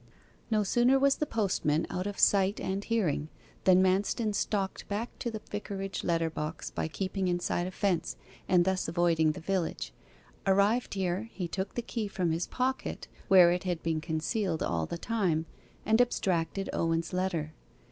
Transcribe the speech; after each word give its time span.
No 0.49 0.63
sooner 0.63 0.97
was 0.97 1.17
the 1.17 1.27
postman 1.27 1.85
out 1.91 2.07
of 2.07 2.17
sight 2.17 2.59
and 2.59 2.83
hearing 2.83 3.29
than 3.65 3.83
Manston 3.83 4.33
stalked 4.33 4.87
back 4.87 5.19
to 5.19 5.29
the 5.29 5.41
vicarage 5.51 6.03
letter 6.03 6.31
box 6.31 6.71
by 6.71 6.87
keeping 6.87 7.27
inside 7.27 7.67
a 7.67 7.71
fence, 7.71 8.15
and 8.49 8.65
thus 8.65 8.87
avoiding 8.87 9.33
the 9.33 9.39
village; 9.41 9.93
arrived 10.47 10.95
here, 10.95 11.29
he 11.31 11.47
took 11.47 11.75
the 11.75 11.83
key 11.83 12.07
from 12.07 12.31
his 12.31 12.47
pocket, 12.47 13.07
where 13.27 13.51
it 13.51 13.63
had 13.65 13.83
been 13.83 14.01
concealed 14.01 14.63
all 14.63 14.87
the 14.87 14.97
time, 14.97 15.45
and 15.85 16.01
abstracted 16.01 16.67
Owen's 16.73 17.13
letter. 17.13 17.53